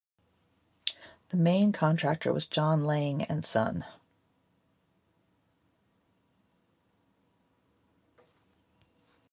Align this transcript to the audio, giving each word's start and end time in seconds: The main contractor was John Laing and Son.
The 1.29 1.37
main 1.37 1.71
contractor 1.71 2.33
was 2.33 2.47
John 2.47 2.85
Laing 2.85 3.21
and 3.25 3.45
Son. 3.45 3.85